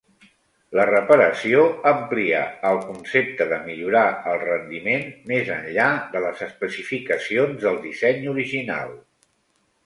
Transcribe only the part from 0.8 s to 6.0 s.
reparació amplia al concepte de millorar el rendiment més enllà